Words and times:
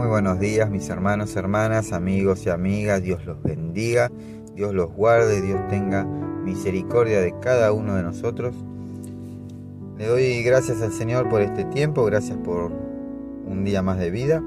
Muy 0.00 0.08
buenos 0.08 0.40
días 0.40 0.70
mis 0.70 0.88
hermanos, 0.88 1.36
hermanas, 1.36 1.92
amigos 1.92 2.46
y 2.46 2.48
amigas. 2.48 3.02
Dios 3.02 3.22
los 3.26 3.42
bendiga, 3.42 4.10
Dios 4.54 4.72
los 4.72 4.90
guarde, 4.90 5.42
Dios 5.42 5.60
tenga 5.68 6.04
misericordia 6.04 7.20
de 7.20 7.38
cada 7.38 7.70
uno 7.72 7.96
de 7.96 8.02
nosotros. 8.02 8.54
Le 9.98 10.06
doy 10.06 10.42
gracias 10.42 10.80
al 10.80 10.92
Señor 10.92 11.28
por 11.28 11.42
este 11.42 11.66
tiempo, 11.66 12.02
gracias 12.06 12.38
por 12.38 12.72
un 13.44 13.62
día 13.62 13.82
más 13.82 13.98
de 13.98 14.10
vida. 14.10 14.42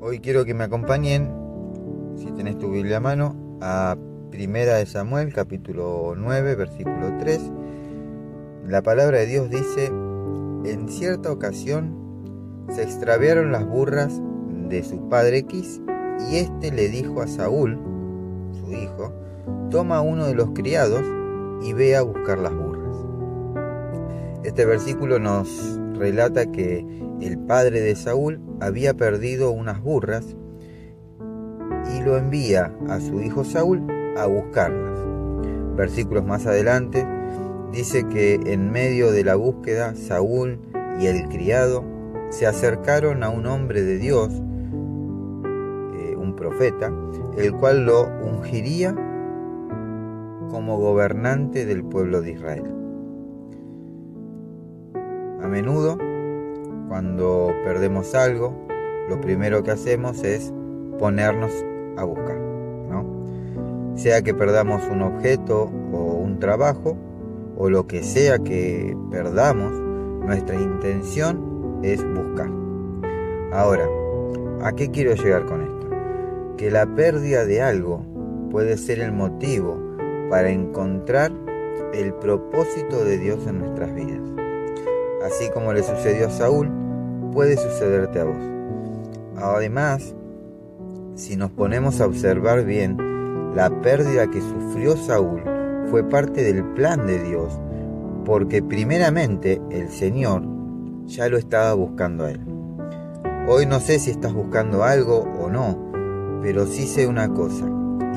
Hoy 0.00 0.20
quiero 0.20 0.46
que 0.46 0.54
me 0.54 0.64
acompañen, 0.64 1.30
si 2.16 2.32
tenés 2.32 2.56
tu 2.56 2.70
Biblia 2.70 2.96
a 2.96 3.00
mano, 3.00 3.58
a 3.60 3.94
Primera 4.30 4.76
de 4.76 4.86
Samuel, 4.86 5.34
capítulo 5.34 6.14
9, 6.16 6.54
versículo 6.54 7.12
3. 7.18 7.42
La 8.68 8.80
palabra 8.80 9.18
de 9.18 9.26
Dios 9.26 9.50
dice, 9.50 9.88
en 10.64 10.88
cierta 10.88 11.30
ocasión 11.30 11.99
se 12.74 12.82
extraviaron 12.82 13.52
las 13.52 13.66
burras 13.66 14.20
de 14.68 14.82
su 14.84 15.08
padre 15.08 15.44
Quis 15.44 15.80
y 16.30 16.36
éste 16.36 16.70
le 16.70 16.88
dijo 16.88 17.22
a 17.22 17.26
Saúl, 17.26 17.78
su 18.52 18.72
hijo, 18.72 19.12
toma 19.70 20.00
uno 20.00 20.26
de 20.26 20.34
los 20.34 20.50
criados 20.50 21.02
y 21.62 21.72
ve 21.72 21.96
a 21.96 22.02
buscar 22.02 22.38
las 22.38 22.54
burras. 22.54 22.96
Este 24.44 24.64
versículo 24.64 25.18
nos 25.18 25.78
relata 25.94 26.50
que 26.50 26.86
el 27.20 27.38
padre 27.38 27.80
de 27.80 27.96
Saúl 27.96 28.40
había 28.60 28.94
perdido 28.94 29.50
unas 29.50 29.82
burras 29.82 30.36
y 31.96 32.02
lo 32.02 32.16
envía 32.16 32.72
a 32.88 33.00
su 33.00 33.20
hijo 33.20 33.44
Saúl 33.44 33.86
a 34.16 34.26
buscarlas. 34.26 34.98
Versículos 35.76 36.24
más 36.24 36.46
adelante 36.46 37.06
dice 37.72 38.06
que 38.08 38.34
en 38.46 38.70
medio 38.70 39.10
de 39.10 39.24
la 39.24 39.34
búsqueda 39.34 39.94
Saúl 39.94 40.58
y 41.00 41.06
el 41.06 41.28
criado 41.28 41.84
se 42.30 42.46
acercaron 42.46 43.22
a 43.22 43.28
un 43.28 43.46
hombre 43.46 43.82
de 43.82 43.98
Dios, 43.98 44.30
eh, 45.94 46.16
un 46.16 46.34
profeta, 46.36 46.92
el 47.36 47.52
cual 47.52 47.84
lo 47.84 48.08
ungiría 48.22 48.94
como 50.50 50.78
gobernante 50.78 51.66
del 51.66 51.84
pueblo 51.84 52.22
de 52.22 52.32
Israel. 52.32 52.64
A 55.42 55.48
menudo, 55.48 55.98
cuando 56.88 57.52
perdemos 57.64 58.14
algo, 58.14 58.54
lo 59.08 59.20
primero 59.20 59.62
que 59.62 59.72
hacemos 59.72 60.22
es 60.22 60.52
ponernos 60.98 61.52
a 61.96 62.04
buscar, 62.04 62.38
¿no? 62.88 63.24
Sea 63.96 64.22
que 64.22 64.34
perdamos 64.34 64.82
un 64.90 65.02
objeto 65.02 65.70
o 65.92 66.14
un 66.14 66.38
trabajo, 66.38 66.96
o 67.56 67.68
lo 67.68 67.86
que 67.86 68.02
sea 68.02 68.38
que 68.38 68.96
perdamos, 69.10 69.72
nuestra 70.24 70.54
intención 70.60 71.59
es 71.82 72.04
buscar. 72.14 72.50
Ahora, 73.52 73.86
¿a 74.62 74.72
qué 74.72 74.90
quiero 74.90 75.14
llegar 75.14 75.46
con 75.46 75.62
esto? 75.62 75.88
Que 76.56 76.70
la 76.70 76.86
pérdida 76.94 77.44
de 77.44 77.62
algo 77.62 78.04
puede 78.50 78.76
ser 78.76 79.00
el 79.00 79.12
motivo 79.12 79.78
para 80.28 80.50
encontrar 80.50 81.32
el 81.92 82.14
propósito 82.14 83.04
de 83.04 83.18
Dios 83.18 83.46
en 83.46 83.58
nuestras 83.60 83.94
vidas. 83.94 84.20
Así 85.24 85.50
como 85.52 85.72
le 85.72 85.82
sucedió 85.82 86.28
a 86.28 86.30
Saúl, 86.30 86.70
puede 87.32 87.56
sucederte 87.56 88.20
a 88.20 88.24
vos. 88.24 88.36
Además, 89.36 90.14
si 91.14 91.36
nos 91.36 91.50
ponemos 91.50 92.00
a 92.00 92.06
observar 92.06 92.64
bien, 92.64 92.96
la 93.54 93.70
pérdida 93.82 94.30
que 94.30 94.40
sufrió 94.40 94.96
Saúl 94.96 95.42
fue 95.90 96.08
parte 96.08 96.42
del 96.42 96.64
plan 96.74 97.06
de 97.06 97.22
Dios, 97.22 97.58
porque 98.24 98.62
primeramente 98.62 99.60
el 99.70 99.88
Señor 99.88 100.59
ya 101.06 101.28
lo 101.28 101.38
estaba 101.38 101.74
buscando 101.74 102.24
a 102.24 102.30
él. 102.30 102.40
Hoy 103.48 103.66
no 103.66 103.80
sé 103.80 103.98
si 103.98 104.10
estás 104.10 104.32
buscando 104.32 104.84
algo 104.84 105.28
o 105.40 105.50
no, 105.50 105.76
pero 106.42 106.66
sí 106.66 106.86
sé 106.86 107.06
una 107.06 107.28
cosa, 107.32 107.66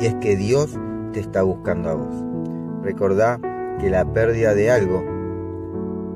y 0.00 0.06
es 0.06 0.14
que 0.16 0.36
Dios 0.36 0.78
te 1.12 1.20
está 1.20 1.42
buscando 1.42 1.90
a 1.90 1.94
vos. 1.94 2.14
Recordá 2.82 3.40
que 3.80 3.90
la 3.90 4.04
pérdida 4.12 4.54
de 4.54 4.70
algo, 4.70 5.04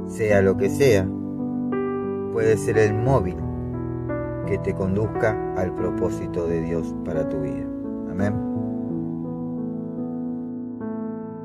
sea 0.09 0.43
lo 0.43 0.57
que 0.57 0.69
sea, 0.69 1.09
puede 2.33 2.57
ser 2.57 2.79
el 2.79 2.95
móvil 2.95 3.37
que 4.47 4.59
te 4.59 4.75
conduzca 4.75 5.37
al 5.57 5.75
propósito 5.75 6.47
de 6.47 6.61
Dios 6.61 6.95
para 7.05 7.29
tu 7.29 7.41
vida. 7.41 7.67
Amén. 8.11 8.56